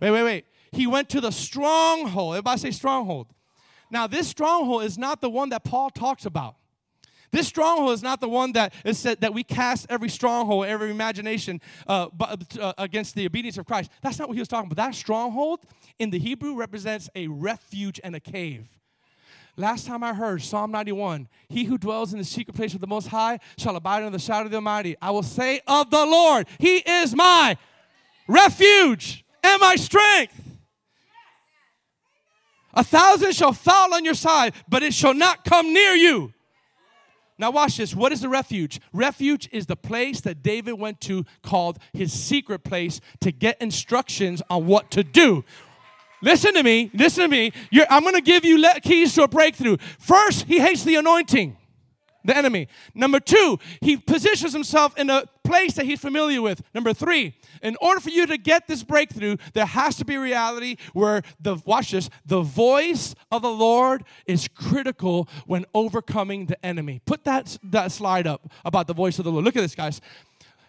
[0.00, 0.44] Wait, wait, wait.
[0.72, 2.34] He went to the stronghold.
[2.34, 3.28] Everybody say stronghold.
[3.90, 6.56] Now, this stronghold is not the one that Paul talks about.
[7.32, 10.90] This stronghold is not the one that is said that we cast every stronghold, every
[10.90, 13.90] imagination uh, uh, against the obedience of Christ.
[14.02, 14.82] That's not what he was talking about.
[14.82, 15.60] That stronghold
[15.98, 18.68] in the Hebrew represents a refuge and a cave.
[19.58, 22.86] Last time I heard Psalm 91, he who dwells in the secret place of the
[22.86, 24.96] Most High shall abide under the shadow of the Almighty.
[25.00, 27.56] I will say of the Lord, He is my
[28.28, 30.42] refuge and my strength.
[32.74, 36.34] A thousand shall fall on your side, but it shall not come near you.
[37.38, 37.94] Now, watch this.
[37.94, 38.80] What is the refuge?
[38.92, 44.42] Refuge is the place that David went to called his secret place to get instructions
[44.48, 45.44] on what to do.
[46.22, 46.90] Listen to me.
[46.94, 47.52] Listen to me.
[47.70, 49.76] You're, I'm going to give you keys to a breakthrough.
[49.98, 51.56] First, he hates the anointing
[52.26, 52.68] the enemy.
[52.94, 56.62] Number two, he positions himself in a place that he's familiar with.
[56.74, 60.76] Number three, in order for you to get this breakthrough, there has to be reality
[60.92, 67.00] where the watch this, the voice of the Lord is critical when overcoming the enemy.
[67.06, 69.44] Put that, that slide up about the voice of the Lord.
[69.44, 70.00] Look at this, guys.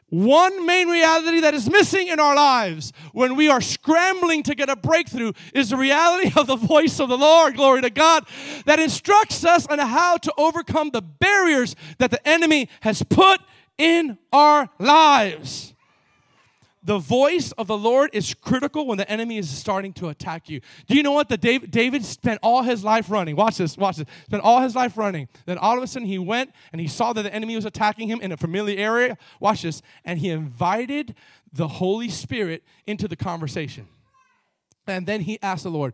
[0.10, 4.70] One main reality that is missing in our lives when we are scrambling to get
[4.70, 8.26] a breakthrough is the reality of the voice of the Lord, glory to God,
[8.66, 13.42] that instructs us on how to overcome the barriers that the enemy has put
[13.78, 15.74] in our lives.
[16.88, 20.62] The voice of the Lord is critical when the enemy is starting to attack you.
[20.88, 21.28] Do you know what?
[21.28, 23.36] The David, David spent all his life running.
[23.36, 24.08] Watch this, watch this.
[24.26, 25.28] Spent all his life running.
[25.46, 28.08] Then all of a sudden he went and he saw that the enemy was attacking
[28.08, 29.18] him in a familiar area.
[29.42, 29.82] Watch this.
[30.06, 31.14] And he invited
[31.52, 33.90] the Holy Spirit into the conversation.
[34.88, 35.94] And then he asked the Lord,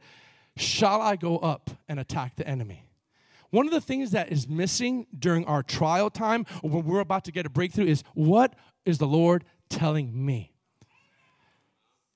[0.58, 2.86] Shall I go up and attack the enemy?
[3.50, 7.26] One of the things that is missing during our trial time or when we're about
[7.26, 8.54] to get a breakthrough is what
[8.86, 10.53] is the Lord telling me?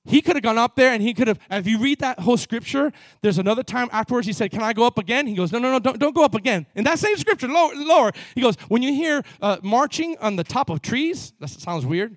[0.08, 2.38] He could have gone up there and he could have, if you read that whole
[2.38, 5.26] scripture, there's another time afterwards he said, Can I go up again?
[5.26, 6.64] He goes, No, no, no, don't, don't go up again.
[6.74, 10.44] In that same scripture, lower, lower he goes, When you hear uh, marching on the
[10.44, 12.16] top of trees, that sounds weird,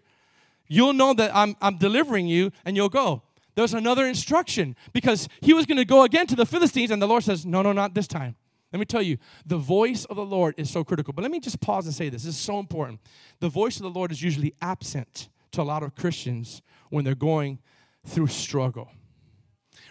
[0.69, 3.23] you'll know that I'm, I'm delivering you and you'll go.
[3.55, 7.07] There's another instruction because he was going to go again to the Philistines and the
[7.07, 8.37] Lord says, No, no, not this time.
[8.71, 11.11] Let me tell you, the voice of the Lord is so critical.
[11.11, 12.23] But let me just pause and say this.
[12.23, 13.01] This is so important.
[13.41, 17.15] The voice of the Lord is usually absent to a lot of Christians when they're
[17.15, 17.59] going
[18.05, 18.91] through struggle.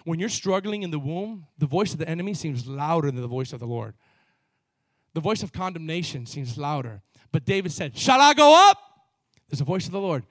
[0.05, 3.29] When you're struggling in the womb, the voice of the enemy seems louder than the
[3.29, 3.95] voice of the Lord.
[5.15, 7.03] The voice of condemnation seems louder.
[7.33, 8.79] But David said, Shall I go up?
[9.49, 10.25] There's a voice of the Lord.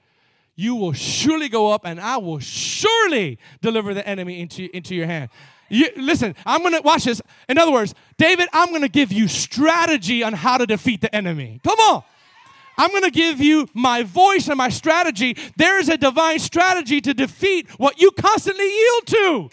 [0.56, 5.06] You will surely go up, and I will surely deliver the enemy into, into your
[5.06, 5.30] hand.
[5.68, 7.22] You, listen, I'm gonna watch this.
[7.48, 11.60] In other words, David, I'm gonna give you strategy on how to defeat the enemy.
[11.62, 12.02] Come on.
[12.80, 15.36] I'm going to give you my voice and my strategy.
[15.58, 19.50] There is a divine strategy to defeat what you constantly yield to.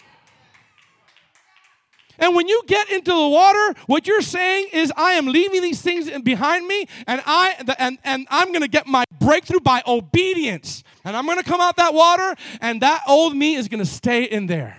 [2.18, 5.82] And when you get into the water, what you're saying is, I am leaving these
[5.82, 10.82] things behind me, and I and, and I'm gonna get my breakthrough by obedience.
[11.04, 14.46] And I'm gonna come out that water, and that old me is gonna stay in
[14.46, 14.78] there.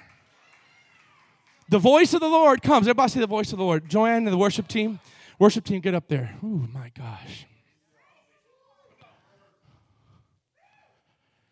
[1.69, 2.87] The voice of the Lord comes.
[2.87, 3.87] Everybody say the voice of the Lord.
[3.87, 4.99] Joanne and the worship team.
[5.37, 6.35] Worship team, get up there.
[6.43, 7.45] Oh my gosh.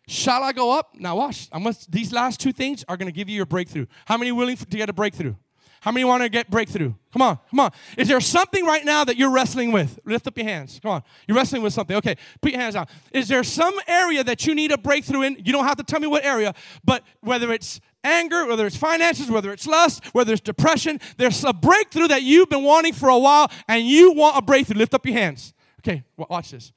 [0.08, 0.94] Shall I go up?
[0.94, 1.48] Now watch.
[1.52, 3.86] I'm gonna, these last two things are going to give you your breakthrough.
[4.06, 5.34] How many willing to get a breakthrough?
[5.80, 6.94] How many want to get breakthrough?
[7.12, 7.70] Come on, come on.
[7.96, 10.00] Is there something right now that you're wrestling with?
[10.04, 10.80] Lift up your hands.
[10.82, 11.02] Come on.
[11.26, 11.94] You're wrestling with something.
[11.96, 12.88] Okay, put your hands out.
[13.12, 15.36] Is there some area that you need a breakthrough in?
[15.44, 19.30] You don't have to tell me what area, but whether it's anger, whether it's finances,
[19.30, 23.18] whether it's lust, whether it's depression, there's a breakthrough that you've been wanting for a
[23.18, 24.78] while and you want a breakthrough.
[24.78, 25.52] Lift up your hands.
[25.80, 26.72] Okay, watch this.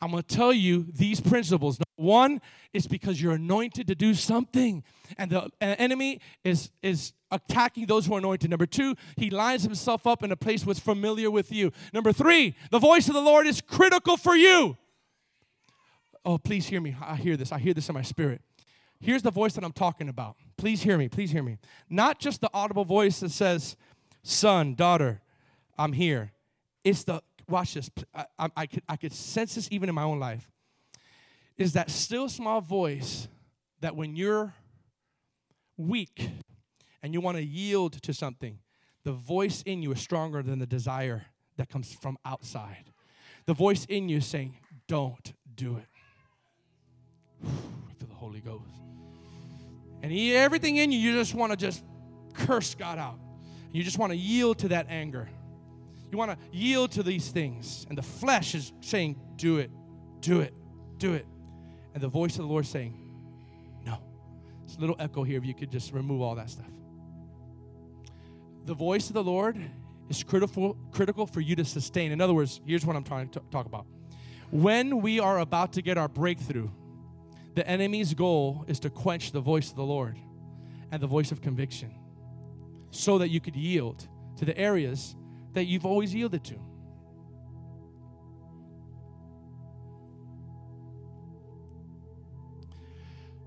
[0.00, 1.78] I'm going to tell you these principles.
[1.98, 2.40] One
[2.72, 4.84] is because you're anointed to do something,
[5.16, 8.48] and the enemy is is attacking those who are anointed.
[8.50, 11.72] Number two, he lines himself up in a place what's familiar with you.
[11.92, 14.76] Number three, the voice of the Lord is critical for you.
[16.24, 16.96] Oh, please hear me.
[17.04, 17.50] I hear this.
[17.50, 18.42] I hear this in my spirit.
[19.00, 20.36] Here's the voice that I'm talking about.
[20.56, 21.08] Please hear me.
[21.08, 21.58] Please hear me.
[21.90, 23.76] Not just the audible voice that says,
[24.22, 25.20] "Son, daughter,
[25.76, 26.30] I'm here."
[26.84, 27.90] It's the watch this.
[28.14, 30.48] I, I, I, could, I could sense this even in my own life.
[31.58, 33.28] Is that still small voice
[33.80, 34.54] that when you're
[35.76, 36.30] weak
[37.02, 38.58] and you want to yield to something,
[39.04, 42.92] the voice in you is stronger than the desire that comes from outside.
[43.46, 45.86] The voice in you is saying, Don't do it.
[47.44, 48.64] I feel the Holy Ghost.
[50.02, 51.82] And he, everything in you, you just want to just
[52.34, 53.18] curse God out.
[53.72, 55.28] You just want to yield to that anger.
[56.10, 57.84] You want to yield to these things.
[57.88, 59.70] And the flesh is saying, Do it,
[60.20, 60.54] do it,
[60.98, 61.26] do it.
[61.98, 62.94] And the voice of the Lord saying,
[63.84, 63.98] No.
[64.64, 66.70] It's a little echo here if you could just remove all that stuff.
[68.66, 69.60] The voice of the Lord
[70.08, 72.12] is critical, critical for you to sustain.
[72.12, 73.84] In other words, here's what I'm trying to talk about.
[74.52, 76.68] When we are about to get our breakthrough,
[77.56, 80.16] the enemy's goal is to quench the voice of the Lord
[80.92, 81.92] and the voice of conviction
[82.92, 84.06] so that you could yield
[84.36, 85.16] to the areas
[85.54, 86.60] that you've always yielded to.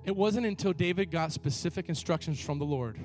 [0.03, 2.99] It wasn't until David got specific instructions from the Lord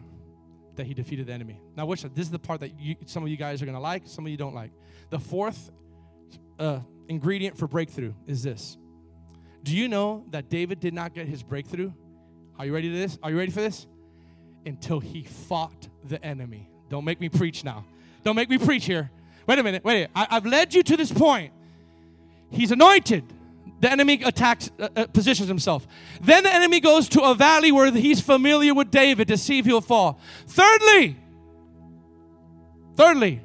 [0.76, 1.60] that he defeated the enemy.
[1.76, 3.80] Now, which this is the part that you, some of you guys are going to
[3.80, 4.70] like, some of you don't like.
[5.10, 5.70] The fourth
[6.58, 8.76] uh, ingredient for breakthrough is this.
[9.62, 11.92] Do you know that David did not get his breakthrough?
[12.58, 13.18] Are you ready to this?
[13.22, 13.86] Are you ready for this?
[14.64, 16.70] Until he fought the enemy.
[16.88, 17.84] Don't make me preach now.
[18.22, 19.10] Don't make me preach here.
[19.46, 19.84] Wait a minute.
[19.84, 20.08] Wait.
[20.14, 21.52] I, have led you to this point.
[22.50, 23.24] He's anointed.
[23.80, 25.86] The enemy attacks, uh, uh, positions himself.
[26.20, 29.66] Then the enemy goes to a valley where he's familiar with David to see if
[29.66, 30.18] he'll fall.
[30.46, 31.16] Thirdly,
[32.94, 33.40] thirdly,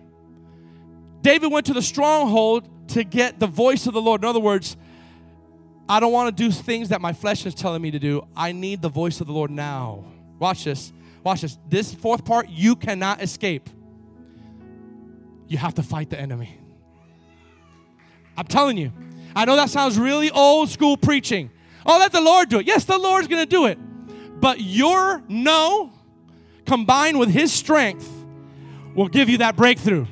[1.21, 4.21] David went to the stronghold to get the voice of the Lord.
[4.21, 4.77] In other words,
[5.89, 8.25] I don't want to do things that my flesh is telling me to do.
[8.35, 10.05] I need the voice of the Lord now.
[10.39, 10.93] Watch this.
[11.23, 11.57] Watch this.
[11.67, 13.69] This fourth part you cannot escape
[15.51, 16.57] you have to fight the enemy.
[18.37, 18.93] I'm telling you.
[19.35, 21.49] I know that sounds really old school preaching.
[21.85, 22.67] Oh, let the Lord do it.
[22.67, 23.77] Yes, the Lord's going to do it.
[24.39, 25.91] But your no
[26.65, 28.09] combined with His strength
[28.95, 30.05] will give you that breakthrough.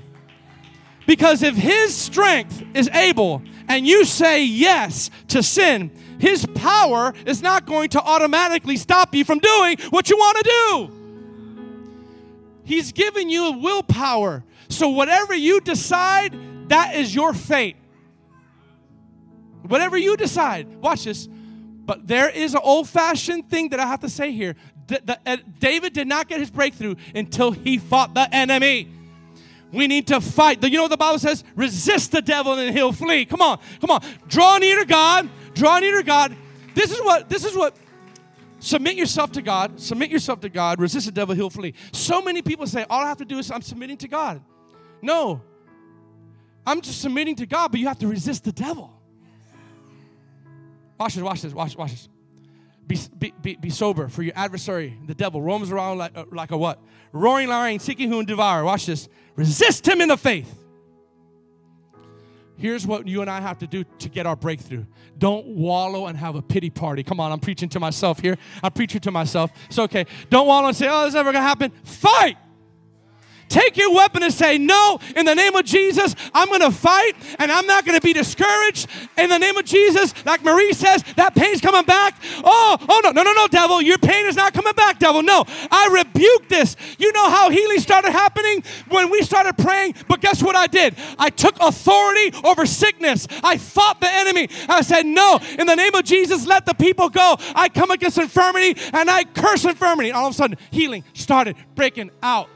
[1.06, 7.42] Because if His strength is able and you say yes to sin, His power is
[7.42, 10.96] not going to automatically stop you from doing what you want to do.
[12.64, 16.36] He's given you willpower So, whatever you decide,
[16.70, 17.76] that is your fate.
[19.68, 20.68] Whatever you decide.
[20.78, 21.28] Watch this.
[21.28, 24.56] But there is an old fashioned thing that I have to say here.
[24.86, 28.90] D- the, uh, David did not get his breakthrough until he fought the enemy.
[29.72, 30.64] We need to fight.
[30.64, 31.44] You know what the Bible says?
[31.56, 33.26] Resist the devil and he'll flee.
[33.26, 34.02] Come on, come on.
[34.28, 35.30] Draw near to God.
[35.54, 36.36] Draw near to God.
[36.74, 37.76] This is what, this is what,
[38.60, 39.80] submit yourself to God.
[39.80, 40.80] Submit yourself to God.
[40.80, 41.74] Resist the devil, he'll flee.
[41.92, 44.42] So many people say, all I have to do is I'm submitting to God.
[45.02, 45.42] No.
[46.66, 48.99] I'm just submitting to God, but you have to resist the devil.
[51.00, 52.10] Watch this, watch this, watch, watch this.
[52.88, 56.58] Be, be, be, sober for your adversary, the devil, roams around like, uh, like a
[56.58, 56.82] what?
[57.14, 58.64] Roaring lion, seeking whom devour.
[58.64, 59.08] Watch this.
[59.36, 60.56] Resist him in the faith.
[62.58, 64.86] Here's what you and I have to do to get our breakthrough.
[65.18, 67.04] Don't wallow and have a pity party.
[67.04, 68.38] Come on, I'm preaching to myself here.
[68.62, 69.52] I'm preaching to myself.
[69.68, 70.06] It's okay.
[70.30, 71.72] Don't wallow and say, oh, this is never going to happen.
[71.84, 72.38] Fight.
[73.50, 77.14] Take your weapon and say, No, in the name of Jesus, I'm going to fight
[77.40, 78.88] and I'm not going to be discouraged.
[79.18, 82.16] In the name of Jesus, like Marie says, that pain's coming back.
[82.44, 83.82] Oh, oh, no, no, no, no, devil.
[83.82, 85.24] Your pain is not coming back, devil.
[85.24, 86.76] No, I rebuke this.
[87.00, 88.64] You know how healing started happening?
[88.90, 90.96] When we started praying, but guess what I did?
[91.18, 93.28] I took authority over sickness.
[93.44, 94.50] I fought the enemy.
[94.68, 97.36] I said, No, in the name of Jesus, let the people go.
[97.56, 100.12] I come against infirmity and I curse infirmity.
[100.12, 102.48] All of a sudden, healing started breaking out.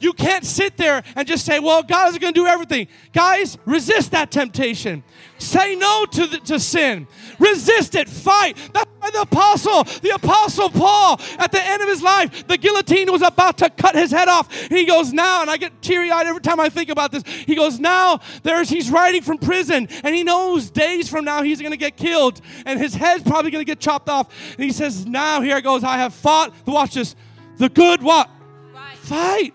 [0.00, 2.88] You can't sit there and just say, well, God is going to do everything.
[3.12, 5.02] Guys, resist that temptation.
[5.38, 7.06] Say no to, the, to sin.
[7.38, 8.08] Resist it.
[8.08, 8.56] Fight.
[8.72, 13.10] That's why the apostle, the apostle Paul, at the end of his life, the guillotine
[13.10, 14.52] was about to cut his head off.
[14.68, 17.22] he goes, now, and I get teary eyed every time I think about this.
[17.24, 21.60] He goes, now, there's, he's writing from prison, and he knows days from now he's
[21.60, 24.28] going to get killed, and his head's probably going to get chopped off.
[24.54, 25.84] And he says, now, here it goes.
[25.84, 27.14] I have fought, watch this,
[27.56, 28.28] the good what?
[28.72, 28.98] Fight.
[28.98, 29.54] Fight.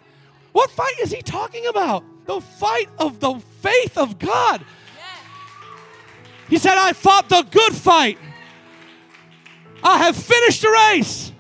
[0.54, 2.04] What fight is he talking about?
[2.26, 4.64] The fight of the faith of God.
[6.48, 8.18] He said, I fought the good fight.
[9.84, 11.32] I have finished the race.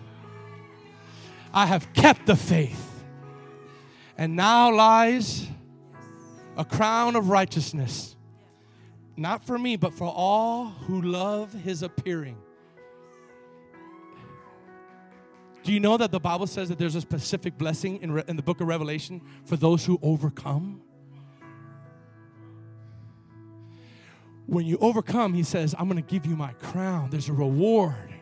[1.53, 3.03] I have kept the faith.
[4.18, 5.47] And now lies
[6.57, 8.16] a crown of righteousness,
[9.16, 12.38] not for me, but for all who love his appearing.
[15.64, 18.36] Do you know that the Bible says that there's a specific blessing in, Re- in
[18.36, 20.82] the book of Revelation for those who overcome?
[24.45, 27.09] When you overcome, he says, I'm going to give you my crown.
[27.09, 28.14] There's a reward.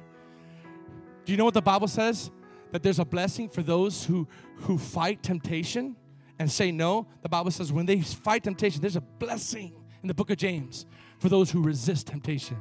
[1.26, 2.30] Do you know what the Bible says?
[2.72, 4.28] That there's a blessing for those who,
[4.58, 5.96] who fight temptation
[6.38, 7.08] and say no.
[7.24, 9.74] The Bible says when they fight temptation, there's a blessing
[10.04, 10.86] in the book of James
[11.18, 12.58] for those who resist temptation.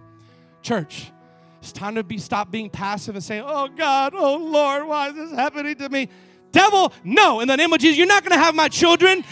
[0.63, 1.13] Church,
[1.61, 5.15] it's time to be stop being passive and saying, "Oh God, oh Lord, why is
[5.15, 6.09] this happening to me?"
[6.53, 7.41] Devil, no.
[7.41, 9.25] In the name of Jesus, you're not going to have my children.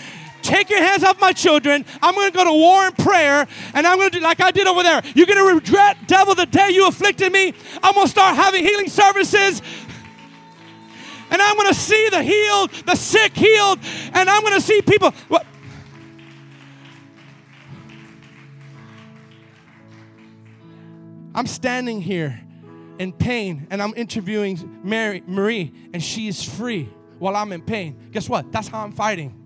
[0.43, 1.85] Take your hands off my children.
[2.01, 4.51] I'm going to go to war in prayer, and I'm going to do like I
[4.51, 5.03] did over there.
[5.15, 7.55] You're going to regret, devil, the day you afflicted me.
[7.83, 9.61] I'm going to start having healing services.
[11.31, 13.81] And I'm going to see the healed, the sick healed,
[14.15, 15.11] and I'm going to see people.
[15.29, 15.45] What?
[21.39, 22.41] I'm standing here
[22.99, 27.97] in pain and I'm interviewing Mary, Marie, and she is free while I'm in pain.
[28.11, 28.51] Guess what?
[28.51, 29.41] That's how I'm fighting.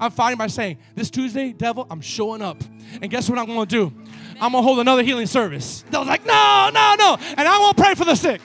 [0.00, 2.60] I'm fighting by saying, This Tuesday, devil, I'm showing up.
[3.00, 3.92] And guess what I'm gonna do?
[4.40, 5.84] I'm gonna hold another healing service.
[5.88, 7.16] They was like, No, no, no.
[7.36, 8.40] And I won't pray for the sick.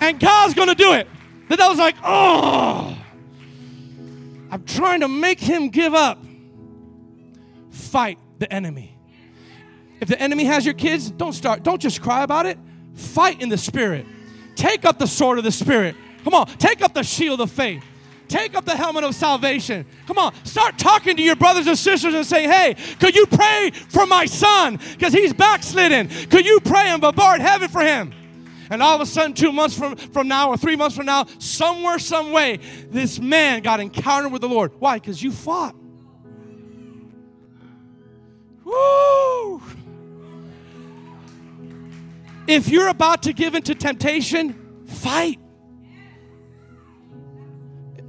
[0.00, 1.08] And God's gonna do it.
[1.48, 2.96] The devil's like, Oh,
[4.52, 6.24] I'm trying to make him give up.
[7.72, 8.97] Fight the enemy.
[10.00, 12.58] If the enemy has your kids, don't start, don't just cry about it.
[12.94, 14.06] Fight in the spirit.
[14.54, 15.94] Take up the sword of the spirit.
[16.24, 17.82] Come on, take up the shield of faith.
[18.28, 19.86] Take up the helmet of salvation.
[20.06, 23.70] Come on, start talking to your brothers and sisters and say, hey, could you pray
[23.88, 24.78] for my son?
[24.92, 26.08] Because he's backslidden.
[26.28, 28.12] Could you pray and bombard heaven for him?
[28.70, 31.24] And all of a sudden, two months from, from now or three months from now,
[31.38, 32.58] somewhere, some way,
[32.90, 34.72] this man got encountered with the Lord.
[34.78, 34.98] Why?
[34.98, 35.74] Because you fought.
[38.64, 39.62] Woo!
[42.48, 45.38] If you're about to give into temptation, fight.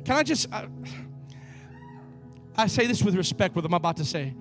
[0.06, 0.68] Can I just, I,
[2.56, 4.34] I say this with respect, what I'm about to say.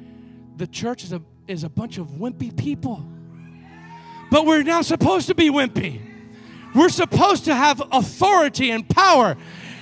[0.56, 3.04] The church is a, is a bunch of wimpy people.
[4.30, 6.00] But we're not supposed to be wimpy.
[6.76, 9.36] We're supposed to have authority and power.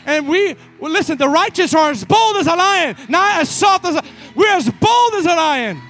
[0.06, 3.84] And we, well, listen, the righteous are as bold as a lion, not as soft
[3.84, 4.02] as a,
[4.34, 5.82] we're as bold as a lion.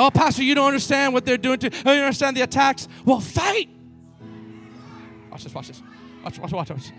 [0.00, 2.88] Oh, Pastor, you don't understand what they're doing to oh, you don't understand the attacks.
[3.04, 3.68] Well, fight.
[5.30, 5.82] Watch this, watch this.
[6.24, 6.92] Watch, watch, watch, watch.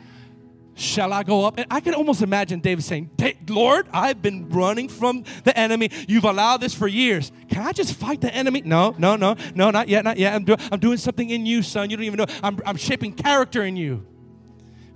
[0.74, 1.58] Shall I go up?
[1.58, 3.10] And I can almost imagine David saying,
[3.49, 5.89] Lord, I've been running from the enemy.
[6.08, 7.32] You've allowed this for years.
[7.49, 8.62] Can I just fight the enemy?
[8.64, 10.34] No, no, no, no, not yet, not yet.
[10.34, 11.89] I'm, do- I'm doing something in you, son.
[11.89, 12.26] You don't even know.
[12.41, 14.06] I'm, I'm shaping character in you.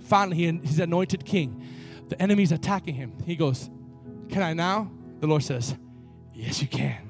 [0.00, 1.64] Finally, he, he's anointed king.
[2.08, 3.12] The enemy's attacking him.
[3.26, 3.68] He goes,
[4.30, 4.90] Can I now?
[5.20, 5.76] The Lord says,
[6.32, 7.05] Yes, you can.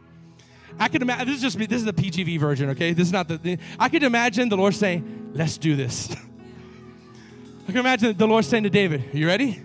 [0.78, 2.92] I can imagine, this is just me, this is the PGV version, okay?
[2.92, 6.10] This is not the, the I could imagine the Lord saying, Let's do this.
[7.68, 9.60] I can imagine the Lord saying to David, you ready?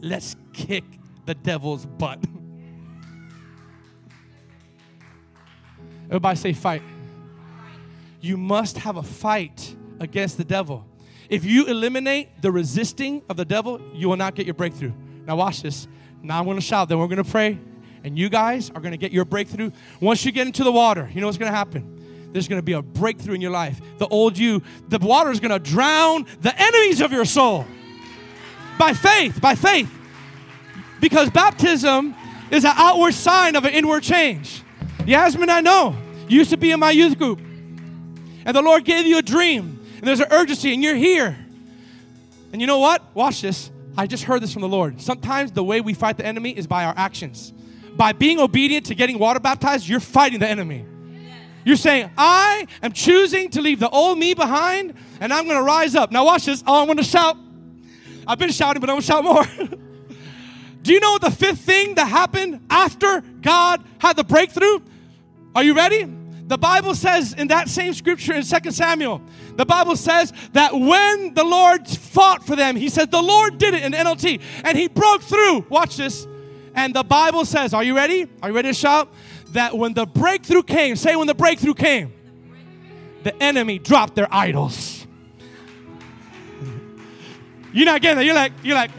[0.00, 0.84] Let's kick
[1.24, 2.18] the devil's butt.
[6.06, 6.82] Everybody say fight.
[8.20, 10.84] You must have a fight against the devil.
[11.30, 14.92] If you eliminate the resisting of the devil, you will not get your breakthrough.
[15.26, 15.88] Now, watch this.
[16.22, 17.58] Now I'm going to shout, then we're going to pray,
[18.06, 19.72] and you guys are going to get your breakthrough.
[20.00, 22.30] Once you get into the water, you know what's going to happen?
[22.32, 23.80] There's going to be a breakthrough in your life.
[23.98, 27.66] The old you, the water is going to drown the enemies of your soul.
[28.78, 29.92] By faith, by faith.
[31.00, 32.14] Because baptism
[32.52, 34.62] is an outward sign of an inward change.
[35.04, 35.96] Yasmin, I know,
[36.28, 39.84] you used to be in my youth group, and the Lord gave you a dream,
[39.96, 41.36] and there's an urgency, and you're here.
[42.52, 43.02] And you know what?
[43.14, 43.68] Watch this.
[43.96, 45.00] I just heard this from the Lord.
[45.00, 47.52] Sometimes the way we fight the enemy is by our actions.
[47.96, 50.84] By being obedient to getting water baptized, you're fighting the enemy.
[51.64, 55.96] You're saying, I am choosing to leave the old me behind and I'm to rise
[55.96, 56.12] up.
[56.12, 56.62] Now, watch this.
[56.64, 57.36] Oh, I'm to shout.
[58.24, 59.44] I've been shouting, but I'm to shout more.
[60.82, 64.78] Do you know the fifth thing that happened after God had the breakthrough?
[65.56, 66.04] Are you ready?
[66.46, 69.20] The Bible says in that same scripture in 2 Samuel,
[69.56, 73.74] the Bible says that when the Lord fought for them, he said the Lord did
[73.74, 75.66] it in NLT and he broke through.
[75.68, 76.28] Watch this.
[76.76, 78.28] And the Bible says, Are you ready?
[78.42, 79.08] Are you ready to shout?
[79.52, 82.12] That when the breakthrough came, say when the breakthrough came,
[83.22, 85.06] the enemy dropped their idols.
[87.72, 88.24] You're not getting that.
[88.24, 88.90] You're like, you're like,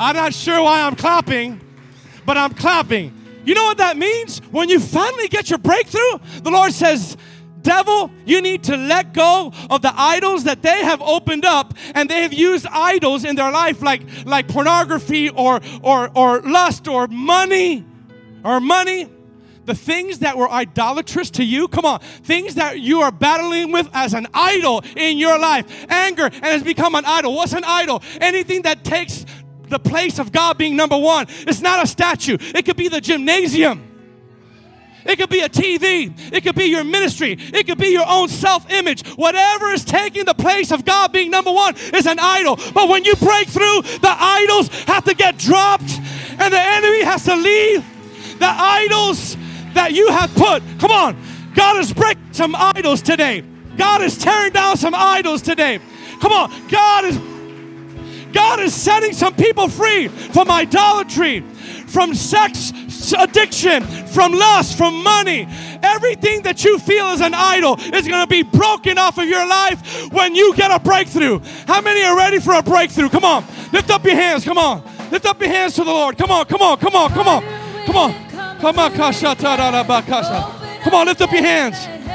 [0.00, 1.60] I'm not sure why I'm clapping,
[2.24, 3.12] but I'm clapping.
[3.44, 4.40] You know what that means?
[4.50, 7.16] When you finally get your breakthrough, the Lord says,
[7.66, 12.08] Devil, you need to let go of the idols that they have opened up and
[12.08, 17.08] they have used idols in their life like, like pornography or, or, or lust or
[17.08, 17.84] money
[18.44, 19.10] or money.
[19.64, 23.90] The things that were idolatrous to you, come on, things that you are battling with
[23.92, 25.86] as an idol in your life.
[25.88, 27.34] Anger and has become an idol.
[27.34, 28.00] What's an idol?
[28.20, 29.26] Anything that takes
[29.68, 31.26] the place of God being number one.
[31.48, 33.85] It's not a statue, it could be the gymnasium.
[35.08, 36.12] It could be a TV.
[36.32, 37.36] It could be your ministry.
[37.38, 39.06] It could be your own self image.
[39.10, 42.56] Whatever is taking the place of God being number one is an idol.
[42.74, 45.90] But when you break through, the idols have to get dropped
[46.38, 47.84] and the enemy has to leave.
[48.38, 49.36] The idols
[49.74, 51.16] that you have put, come on,
[51.54, 53.42] God is breaking some idols today.
[53.76, 55.80] God is tearing down some idols today.
[56.20, 57.18] Come on, God is
[58.32, 61.42] God is setting some people free from idolatry,
[61.86, 62.72] from sex
[63.12, 65.46] addiction, from lust, from money.
[65.82, 69.46] Everything that you feel is an idol is going to be broken off of your
[69.46, 71.40] life when you get a breakthrough.
[71.66, 73.08] How many are ready for a breakthrough?
[73.08, 74.44] Come on, lift up your hands.
[74.44, 76.18] Come on, lift up your hands to the Lord.
[76.18, 77.42] Come on, come on, come on, come on,
[77.86, 78.26] come on.
[78.58, 78.86] Come on,
[80.82, 82.05] Come on, lift up your hands.